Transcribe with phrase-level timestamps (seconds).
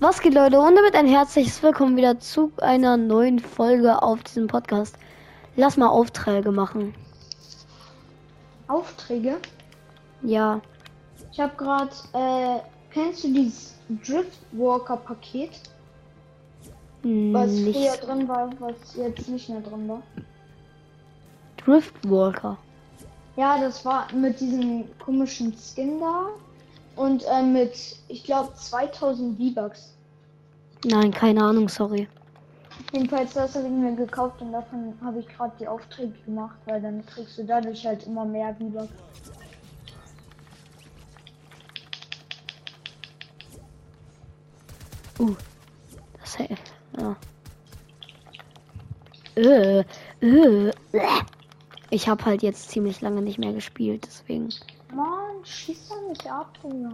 [0.00, 0.60] Was geht, Leute?
[0.60, 4.96] Und damit ein herzliches Willkommen wieder zu einer neuen Folge auf diesem Podcast.
[5.56, 6.94] Lass mal Aufträge machen.
[8.68, 9.38] Aufträge?
[10.22, 10.60] Ja.
[11.32, 12.60] Ich habe gerade, äh,
[12.92, 13.74] kennst du dieses
[14.06, 15.50] Driftwalker-Paket?
[17.02, 20.02] Was Nicht früher drin war, was jetzt nicht mehr drin war?
[21.56, 22.56] Driftwalker.
[23.34, 26.28] Ja, das war mit diesem komischen Skin da
[26.98, 29.94] und äh, mit, ich glaube, 2000 V-Bucks.
[30.84, 32.08] Nein, keine Ahnung, sorry.
[32.92, 36.80] Jedenfalls das habe ich mir gekauft und davon habe ich gerade die Aufträge gemacht, weil
[36.80, 38.88] dann kriegst du dadurch halt immer mehr V-Bucks.
[45.18, 45.34] Uh.
[46.20, 46.72] Das hilft.
[46.98, 47.16] Ja.
[49.36, 49.84] Äh, äh,
[50.20, 50.72] bleh.
[51.90, 54.50] Ich habe halt jetzt ziemlich lange nicht mehr gespielt, deswegen.
[54.94, 56.90] Mann, schieß doch nicht ab, Digga.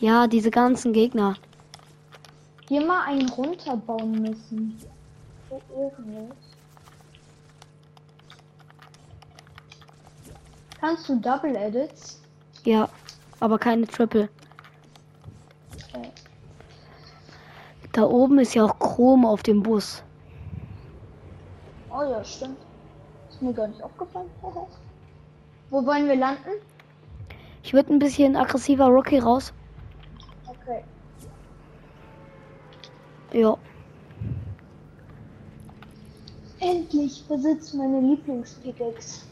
[0.00, 1.36] Ja, diese ganzen Gegner.
[2.68, 4.78] Hier mal einen runterbauen müssen.
[5.48, 5.60] So.
[10.80, 12.20] Kannst du Double Edits?
[12.64, 12.88] Ja,
[13.40, 14.30] aber keine Triple.
[15.74, 16.10] Okay.
[17.92, 20.02] Da oben ist ja auch Chrom auf dem Bus.
[21.90, 22.56] Oh ja, stimmt.
[23.40, 24.28] Ist mir gar nicht aufgefallen.
[25.70, 26.60] Wo wollen wir landen?
[27.62, 29.54] Ich würde ein bisschen aggressiver Rocky raus.
[30.46, 30.84] Okay.
[33.32, 33.56] Ja.
[36.58, 39.24] Endlich besitzt meine Lieblingspickaxe.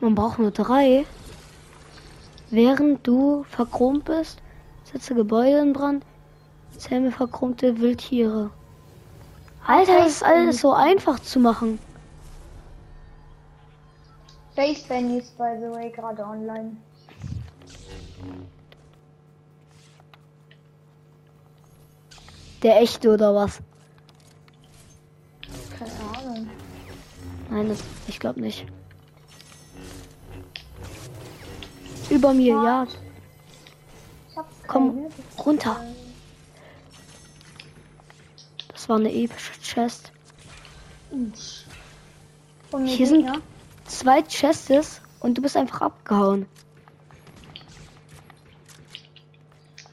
[0.00, 1.06] Man braucht nur drei.
[2.50, 4.42] Während du verchromt bist,
[4.82, 6.04] setze Gebäude in Brand,
[6.76, 8.50] zähme verchromte Wildtiere.
[9.66, 11.78] Alter, das ist alles so einfach zu machen.
[14.54, 16.76] Face Benny ist by the way gerade online.
[22.62, 23.60] Der echte oder was?
[25.78, 26.50] Keine Ahnung.
[27.50, 28.66] Nein, das, ich glaube nicht.
[32.08, 32.86] Über mir, ja.
[34.36, 35.06] Hab Komm,
[35.44, 35.76] runter.
[38.72, 40.10] Das war eine epische Chest.
[42.86, 43.42] Hier sind Gegner.
[43.84, 46.46] zwei Chests und du bist einfach abgehauen.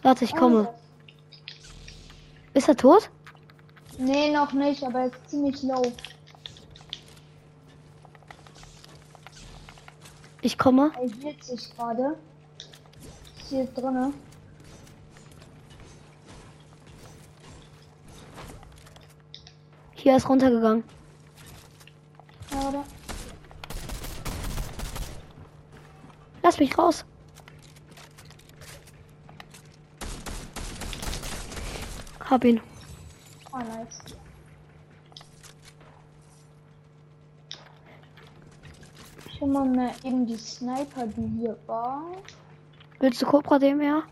[0.01, 0.73] Warte, ich komme.
[2.53, 3.09] Ist er tot?
[3.97, 5.91] Nee, noch nicht, aber er ist ziemlich low.
[10.41, 10.91] Ich komme.
[10.95, 12.17] Er hielt sich gerade.
[13.49, 14.13] Hier drinne.
[20.03, 20.83] Hier ist runtergegangen.
[22.51, 22.83] Gerade.
[26.41, 27.05] Lass mich raus.
[32.19, 32.59] Hab ihn.
[33.53, 33.97] Ah, nice.
[39.39, 42.01] Schon mal mehr eben die Sniper, die hier war.
[42.99, 44.03] Willst du Cobra dem her?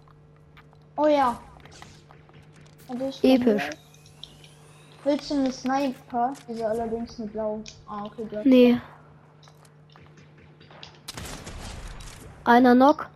[0.96, 1.38] Oh ja.
[3.10, 3.70] Ich Episch.
[5.04, 6.34] Willst du eine Sniper?
[6.48, 7.64] Diese allerdings eine blau.
[7.88, 8.42] Ah, okay, blau.
[8.44, 8.80] Nee.
[12.44, 13.10] Einer Knock.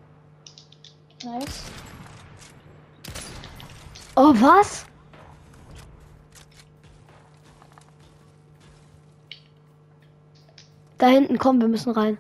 [1.23, 1.63] Nice.
[4.15, 4.85] Oh, was?
[10.97, 12.17] Da hinten, komm, wir müssen rein.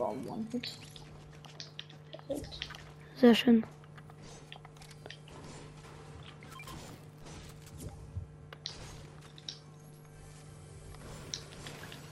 [0.00, 0.78] War um One Hit.
[2.12, 2.58] Perfekt.
[3.16, 3.64] Sehr schön.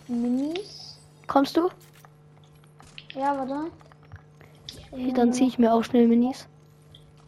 [0.06, 0.98] Minis.
[1.27, 1.69] Kommst du?
[3.15, 3.71] Ja, warte.
[4.94, 6.47] Hier, dann ziehe ich mir auch schnell Minis.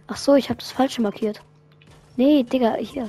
[0.07, 1.43] Ach so, ich habe das falsche markiert.
[2.17, 3.09] Nee, Digga, hier.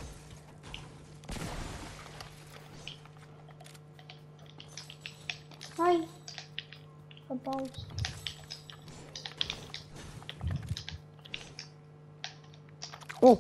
[5.78, 6.04] Nein.
[7.28, 7.72] Verbaut.
[13.22, 13.38] Oh.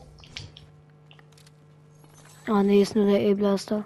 [2.47, 3.83] Ah, nee, ist nur der E-Blaster.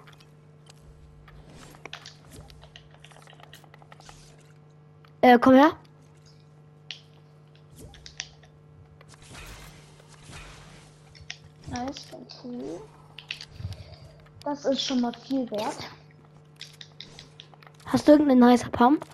[5.22, 5.72] Äh, komm her.
[11.68, 12.06] Nice,
[12.44, 12.80] cool.
[14.44, 15.78] Das ist schon mal viel wert.
[17.86, 19.04] Hast du irgendeinen nicer Pump?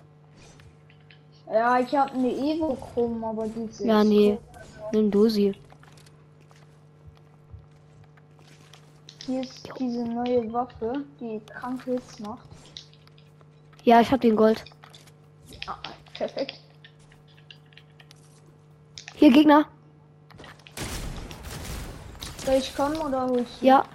[1.51, 4.31] Ja, ich habe eine Evo Chrom, aber die ist Ja, nee.
[4.33, 4.39] cool.
[4.91, 5.55] Nimm du sie.
[9.25, 12.45] Hier ist diese neue Waffe, die kranke Hits macht.
[13.85, 14.63] Ja, ich hab den Gold.
[15.65, 15.77] Ah,
[16.13, 16.59] perfekt.
[19.15, 19.65] Hier, Gegner.
[22.45, 23.65] Soll ich kommen oder holst du?
[23.65, 23.85] Ja.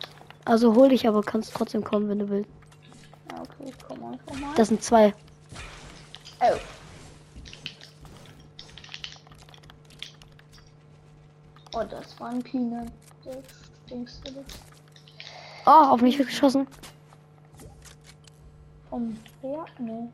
[0.46, 2.50] Also hol dich, aber kannst trotzdem kommen, wenn du willst.
[3.30, 4.54] Ja, okay, komm mal, komm mal.
[4.54, 5.12] Das sind zwei.
[6.40, 6.56] Oh.
[11.74, 12.88] Oh, das war ein Peanut.
[13.26, 13.42] Der
[13.86, 14.32] stinkste.
[15.70, 16.66] Oh, auf mich wird geschossen.
[18.88, 19.66] Vom Wer?
[19.78, 20.08] Nee.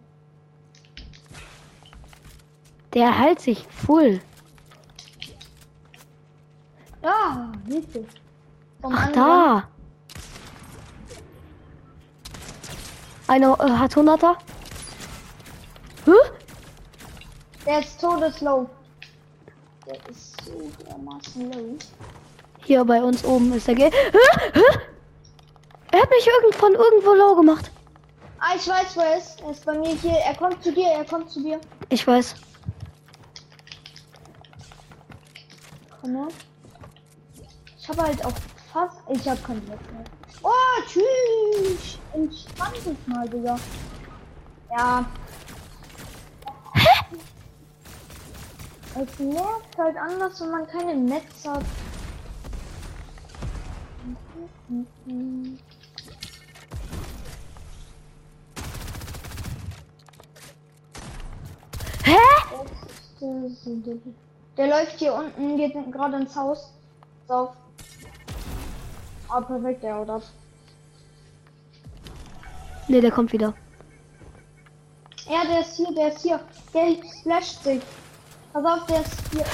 [2.93, 4.21] Der hält sich full.
[7.03, 7.53] Ah.
[8.83, 9.15] Vom Ach, anderen.
[9.15, 9.69] da.
[13.29, 14.37] Einer äh, hat 100er.
[16.05, 16.11] Hä?
[17.65, 18.69] Der ist todeslow.
[19.87, 21.79] Der ist so dermaßen low.
[22.65, 23.85] Hier bei uns oben ist der G.
[23.85, 24.19] Hä?
[24.53, 24.94] Hä?
[25.94, 27.70] Er hat mich irgend von irgendwo low gemacht.
[28.41, 29.41] Ah, ich weiß, wo er ist.
[29.43, 30.11] Er ist bei mir hier.
[30.11, 31.61] Er kommt zu dir, er kommt zu dir.
[31.88, 32.35] Ich weiß.
[36.00, 36.29] Komm mal.
[37.79, 38.32] Ich habe halt auch
[38.73, 38.96] fast.
[39.08, 40.05] Ich habe kein Netz mehr.
[40.43, 42.00] Oh, tschüss.
[42.12, 43.56] Entspann dich mal, Digga.
[44.76, 45.05] Ja.
[48.96, 51.62] Es nervt halt anders, wenn man keine Netz hat.
[55.06, 55.58] Hä?
[64.56, 66.73] Der läuft hier unten, geht gerade ins Haus.
[67.26, 67.50] Sauf.
[69.29, 70.23] Ah, perfekt, der ab.
[72.88, 73.55] Ne, der kommt wieder.
[75.26, 76.41] Ja, der ist hier, der ist hier.
[76.73, 77.82] Der splasht sich.
[78.53, 79.44] Pass auf, der ist hier.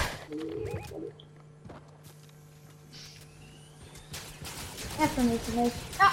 [4.98, 5.72] Er nächste Welt.
[5.98, 6.10] Ja.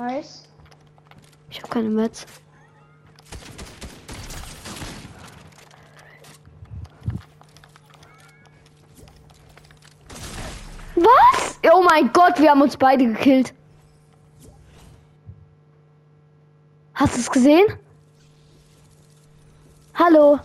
[0.00, 0.48] Nice.
[1.50, 2.24] Ich habe keine Metz.
[10.96, 11.60] Was?
[11.70, 13.52] Oh mein Gott, wir haben uns beide gekillt.
[16.94, 17.66] Hast du es gesehen?
[19.92, 20.38] Hallo.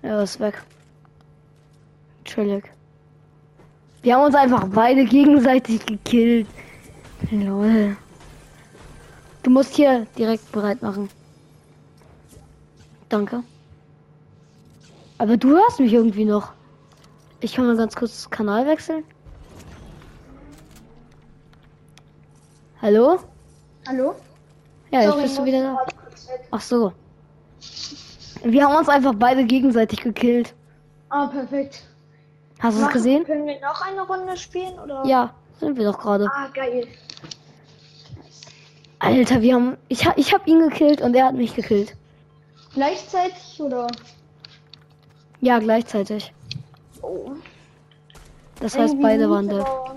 [0.00, 0.62] Er ist weg.
[2.24, 2.64] Chillig.
[4.00, 6.46] Wir haben uns einfach beide gegenseitig gekillt.
[7.30, 7.96] Lol.
[9.42, 11.10] Du musst hier direkt bereit machen.
[13.08, 13.42] Danke.
[15.18, 16.52] Aber du hörst mich irgendwie noch.
[17.40, 19.04] Ich kann mal ganz kurz Kanal wechseln.
[22.80, 23.18] Hallo?
[23.86, 24.14] Hallo?
[24.90, 25.86] Ja, jetzt Sorry, bist du wieder da.
[26.50, 26.92] Ach so.
[28.44, 30.54] Wir haben uns einfach beide gegenseitig gekillt.
[31.10, 31.84] Ah, perfekt.
[32.60, 33.24] Hast du es gesehen?
[33.24, 35.04] Können wir noch eine Runde spielen oder?
[35.04, 36.28] Ja, sind wir doch gerade.
[36.32, 36.86] Ah, geil.
[39.00, 39.76] Alter, wir haben.
[39.88, 41.96] Ich, ha- ich hab ihn gekillt und er hat mich gekillt.
[42.74, 43.86] Gleichzeitig oder?
[45.40, 46.32] Ja, gleichzeitig.
[47.02, 47.30] Oh.
[48.60, 49.60] Das heißt, Irgendwie beide mies, waren da.
[49.60, 49.96] aber-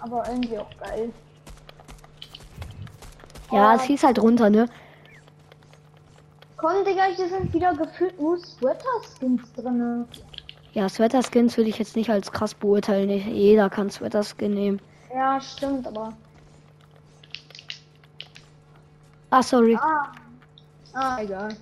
[0.00, 1.10] Aber irgendwie auch geil.
[3.52, 3.76] Ja, Oh.
[3.76, 4.66] es hieß halt runter, ne?
[6.56, 10.06] Komm, Digga, hier sind wieder gefühlt nur Sweater-Skins drin.
[10.72, 13.10] Ja, Sweater-Skins würde ich jetzt nicht als krass beurteilen.
[13.10, 14.80] Jeder kann Sweater-Skin nehmen.
[15.14, 16.12] Ja, stimmt, aber.
[19.30, 19.76] Ah, sorry.
[19.76, 20.10] Ah.
[20.94, 21.54] Ah, egal.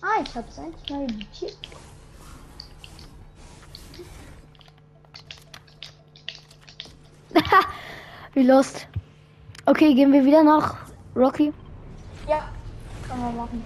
[0.00, 1.58] Ah, ich hab's endlich mal editiert.
[8.34, 8.86] Wie lost.
[9.66, 10.76] Okay, gehen wir wieder nach
[11.14, 11.52] Rocky.
[12.26, 12.48] Ja,
[13.06, 13.62] kann man machen.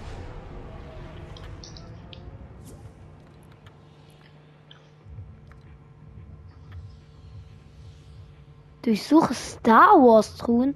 [8.89, 10.73] Durchsuche Star Wars Truhen.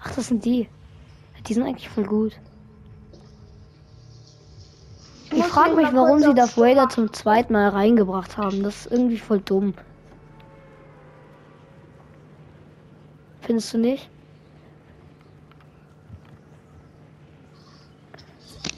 [0.00, 0.68] Ach, das sind die.
[1.46, 2.32] Die sind eigentlich voll gut.
[5.30, 8.64] Ich frage mich warum sie Darth Vader zum zweiten Mal reingebracht haben.
[8.64, 9.74] Das ist irgendwie voll dumm.
[13.42, 14.10] Findest du nicht?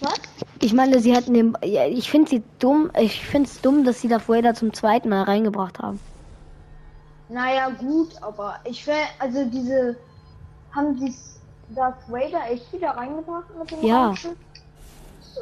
[0.02, 0.20] Was?
[0.60, 1.56] Ich meine, sie hätten den.
[1.64, 2.90] Ja, ich finde sie dumm.
[3.00, 5.98] Ich finde es dumm, dass sie Darth Vader zum zweiten Mal reingebracht haben.
[7.34, 9.96] Naja, gut, aber ich will, also diese,
[10.70, 11.12] haben sie
[11.74, 14.14] Darth Vader echt wieder reingebracht mit dem Ja.
[14.14, 15.40] So.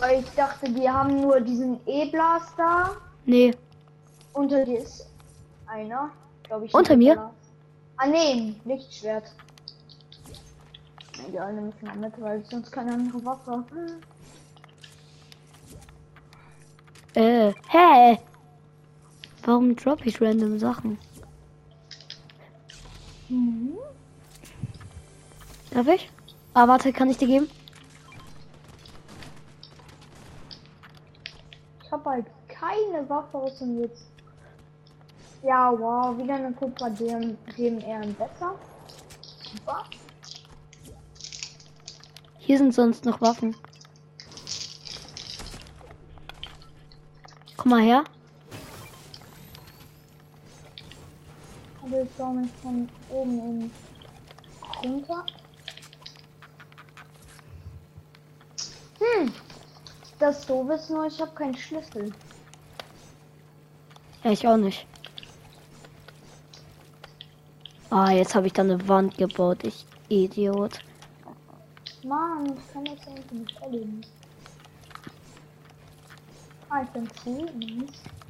[0.00, 2.96] Weil ich dachte, die haben nur diesen E-Blaster.
[3.26, 3.54] Nee,
[4.32, 5.06] Unter dir ist
[5.68, 6.10] einer,
[6.42, 6.74] glaube ich.
[6.74, 7.12] Unter mir?
[7.12, 7.34] E-Blaster.
[7.98, 9.32] Ah, nee, Lichtschwert.
[11.28, 13.64] Egal, nehme ich mal mit, weil ich sonst keine andere Waffe.
[17.14, 18.18] äh, hä?
[19.44, 20.98] Warum droppe ich random Sachen?
[23.28, 23.76] Mhm.
[25.70, 26.10] Darf ich?
[26.54, 27.50] Ah, warte, kann ich dir geben?
[31.82, 34.04] Ich habe halt keine Waffe aus dem jetzt.
[35.42, 38.54] Ja, wow, wieder eine Kupfer dem, dem eher besser.
[39.42, 39.84] Super.
[42.38, 43.56] Hier sind sonst noch Waffen.
[47.56, 48.04] Komm mal her.
[51.92, 52.08] Mich
[52.62, 53.70] von oben in
[54.82, 55.26] runter.
[58.98, 59.32] Hm.
[60.18, 62.10] Das doofe ist nur, ich habe keinen Schlüssel.
[64.24, 64.86] Ja, ich auch nicht.
[67.90, 69.62] Ah, jetzt habe ich da eine Wand gebaut.
[69.62, 70.78] Ich Idiot.
[72.04, 74.00] Mann, ich kann das irgendwie nicht erleben.
[76.70, 77.44] Ah, ich bin zu.
[77.58, 78.21] Nice.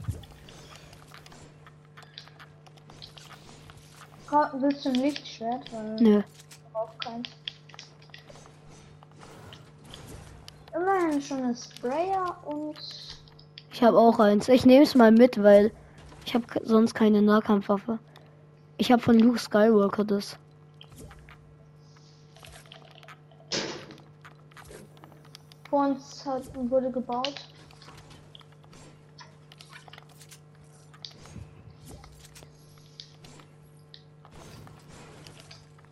[4.54, 5.70] Willst du ein Lichtschwert?
[6.00, 6.20] Nö.
[6.20, 7.28] ich keins.
[10.74, 12.78] Immerhin schon ein Sprayer und
[13.72, 14.48] Ich habe auch eins.
[14.48, 15.70] Ich nehme es mal mit, weil
[16.24, 17.98] ich habe sonst keine Nahkampfwaffe.
[18.78, 20.38] Ich habe von Luke Skywalker das.
[25.72, 27.48] vor uns hat, wurde gebaut.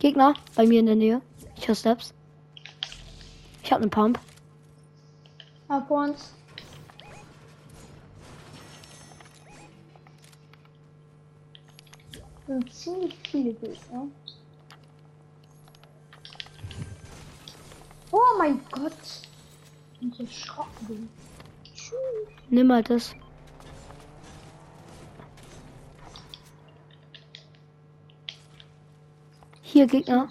[0.01, 1.21] Gegner bei mir in der Nähe.
[1.55, 2.11] Ich höre Steps.
[3.61, 4.19] Ich habe einen Pump.
[5.87, 6.33] Vor uns.
[12.47, 14.07] Sind ziemlich viele Gegner.
[18.11, 18.91] Oh mein Gott.
[19.99, 21.09] Ich erschrocken bin.
[22.49, 23.13] Nimm halt das.
[29.71, 30.27] Hier Gegner.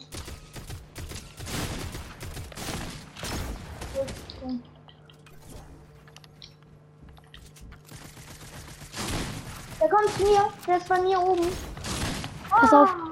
[9.80, 10.52] Der kommt zu mir.
[10.66, 11.46] Der ist bei mir oben.
[12.50, 12.90] Pass auf.
[12.90, 13.10] Ah.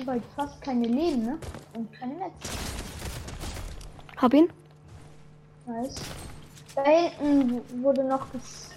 [0.00, 1.38] Aber fast keine Leben, ne?
[1.74, 2.32] Und kein Netz.
[4.18, 4.48] Hab ihn.
[5.66, 5.96] Nice.
[6.76, 8.72] Da hinten wurde noch ges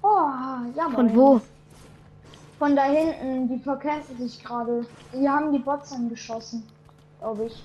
[0.00, 0.30] Oh,
[0.74, 1.40] ja, Von wo?
[2.58, 4.84] Von da hinten, die verkämpfen sich gerade.
[5.12, 6.64] Die haben die Bots angeschossen,
[7.20, 7.62] glaube ich.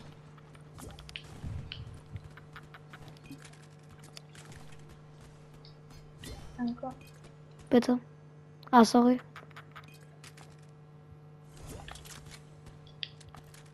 [6.58, 6.94] Danke.
[7.72, 7.98] Bitte.
[8.70, 9.20] Ah, sorry.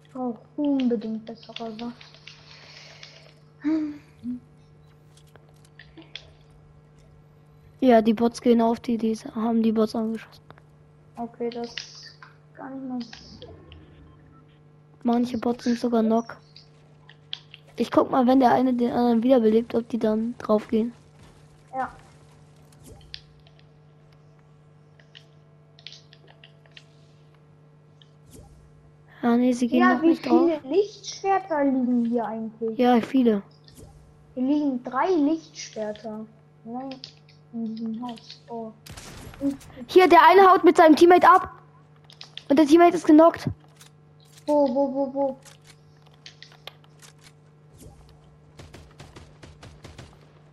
[0.06, 1.94] Ich brauche unbedingt bessere Waffen.
[7.82, 10.44] Ja, die Bots gehen auf die, die haben die Bots angeschossen.
[11.16, 11.74] Okay, das
[12.56, 13.00] gar nicht mal.
[15.04, 16.38] Manche Bots sind sogar knock.
[17.78, 20.92] Ich guck mal, wenn der eine den anderen wiederbelebt, ob die dann draufgehen.
[21.74, 21.90] Ja.
[29.22, 30.50] Ah, nee, sie gehen Ja, noch wie nicht drauf.
[30.64, 32.78] viele Lichtschwerter liegen hier eigentlich?
[32.78, 33.42] Ja, viele.
[34.36, 36.26] Hier liegen drei Lichtschwerter.
[36.64, 36.96] Nein,
[37.54, 38.42] in diesem Haus.
[38.50, 38.72] Oh.
[39.88, 41.52] Hier, der eine haut mit seinem Teammate ab.
[42.50, 43.48] Und der Teammate ist genockt.
[44.46, 45.38] Wo, wo, wo, wo?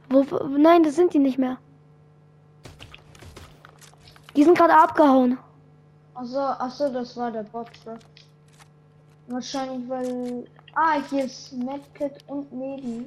[0.09, 1.59] Wo, wo, nein, das sind die nicht mehr.
[4.37, 5.39] Die sind gerade abgehauen.
[6.15, 7.97] Achso, achso, das war der Bot, bro.
[9.29, 10.47] Wahrscheinlich, weil.
[10.75, 13.07] Ah, hier ist Medkit und Medi.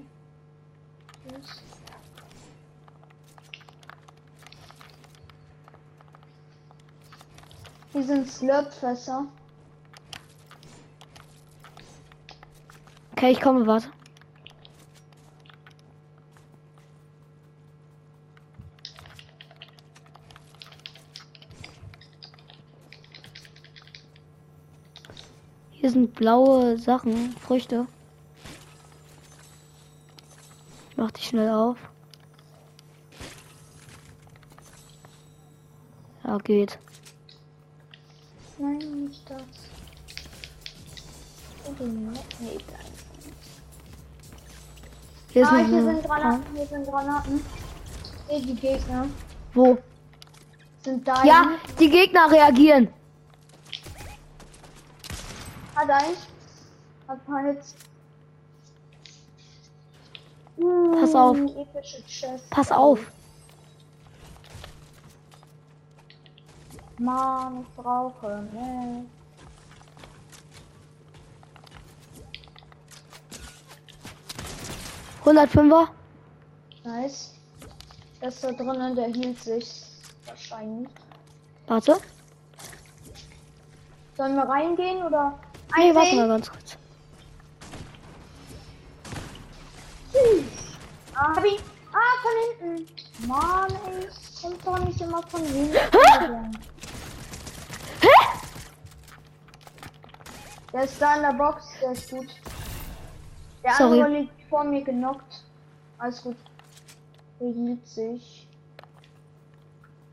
[7.91, 9.25] Hier sind Slurpfässer.
[13.13, 13.89] Okay, ich komme, warte.
[25.72, 27.88] Hier sind blaue Sachen, Früchte.
[30.91, 31.77] Ich mach die schnell auf.
[36.24, 36.77] Da geht.
[38.59, 39.41] Nein, nicht das.
[41.65, 42.89] Oh, nee, bleib.
[45.31, 47.45] Hier Ah, hier sind Granaten, hier sind Granaten.
[48.27, 49.05] Hey, die Gegner
[49.53, 49.77] Wo?
[50.83, 51.23] sind da.
[51.23, 52.89] Ja, die Gegner reagieren.
[55.75, 56.27] Hat eins.
[57.07, 57.75] Hat eins.
[60.57, 61.37] Uh, Pass auf.
[62.07, 62.49] Chest.
[62.49, 62.99] Pass auf.
[67.00, 68.44] Mann, ich brauche.
[68.51, 69.06] Nee.
[75.24, 75.89] Hundertfünfer.
[76.84, 77.34] Nice.
[78.20, 79.84] Das da drinnen, der hielt sich.
[80.25, 80.89] Wahrscheinlich.
[81.68, 81.98] Warte.
[84.18, 85.39] Sollen wir reingehen oder?
[85.77, 86.18] Nee, warte Einsehen?
[86.18, 86.77] mal ganz kurz.
[91.15, 91.60] Ah, hab ihn.
[91.94, 93.27] Ah, von hinten.
[93.27, 94.08] Mann, ey.
[94.41, 95.77] Kommt doch nicht immer von hinten.
[100.71, 102.27] Der ist da in der Box, der ist gut.
[103.63, 104.01] Der Sorry.
[104.01, 105.43] andere liegt vor mir genockt.
[105.97, 106.38] Alles gut.
[107.39, 108.47] Hielt sich.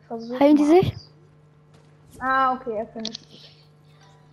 [0.08, 0.92] Versuch Heilen die sich?
[2.18, 3.66] Ah, okay, er findet sich.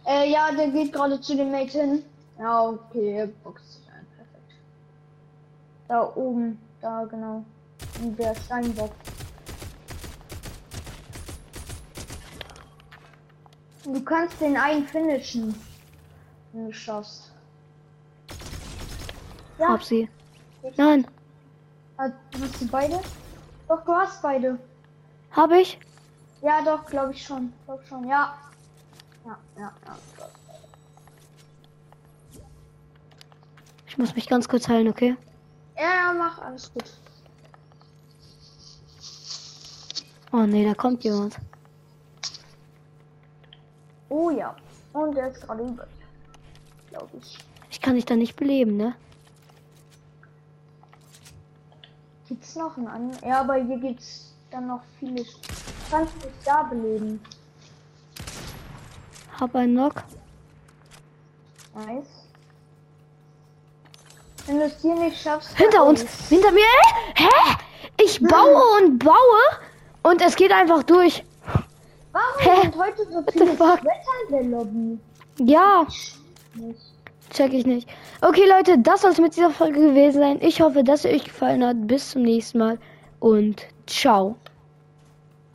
[0.06, 2.04] Äh, ja, der geht gerade zu dem Mate hin.
[2.40, 4.06] Ja, okay, er boxt sich ein.
[4.16, 4.62] Perfekt.
[5.88, 7.44] Da oben, da genau.
[8.02, 8.92] In der Steinbock.
[13.84, 15.54] Du kannst den einen finishen.
[16.54, 17.32] Wenn du schaffst.
[19.60, 20.08] Ja, Hab sie.
[20.78, 21.06] Nein.
[21.98, 23.00] Hat- hast du beide?
[23.68, 24.58] Doch, du hast beide.
[25.32, 25.80] Hab ich?
[26.42, 27.52] Ja, doch, glaube ich schon.
[27.66, 28.36] Glaub schon, ja.
[29.26, 29.98] Ja, ja, ja.
[33.88, 35.16] Ich muss mich ganz kurz heilen, okay?
[35.78, 36.86] Ja, mach alles gut.
[40.32, 41.38] Oh nee, da kommt jemand.
[44.10, 44.56] Oh ja.
[44.94, 45.88] Und der ist gerade über.
[46.94, 47.40] Glaube ich.
[47.72, 48.94] Ich kann dich da nicht beleben, ne?
[52.28, 53.28] Gibt's noch einen anderen?
[53.28, 55.26] Ja, aber hier gibt's dann noch viele.
[55.90, 57.20] Kannst du dich da beleben?
[59.40, 60.04] Hab einen Knock.
[61.74, 62.28] Nice.
[64.46, 65.58] Wenn du es hier nicht schaffst.
[65.58, 66.02] Hinter uns!
[66.30, 66.62] Hinter mir!
[67.16, 67.58] Hä?
[68.00, 69.16] Ich baue und baue
[70.04, 71.26] und es geht einfach durch.
[72.12, 72.62] Warum Hä?
[72.62, 73.60] sind heute so viele?
[73.60, 73.84] Wetter
[74.28, 75.00] in der Lobby?
[75.40, 76.23] Ja, Nicht.
[77.32, 77.90] Check ich nicht.
[78.22, 80.38] Okay, Leute, das soll es mit dieser Folge gewesen sein.
[80.42, 81.88] Ich hoffe, dass sie euch gefallen hat.
[81.88, 82.80] Bis zum nächsten Mal
[83.20, 84.36] und ciao.